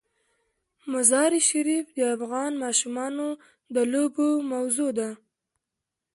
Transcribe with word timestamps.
مزارشریف 0.91 1.85
د 1.97 1.99
افغان 2.15 2.51
ماشومانو 2.63 3.27
د 3.73 3.75
لوبو 3.91 4.27
موضوع 4.51 4.91
ده. 4.99 5.09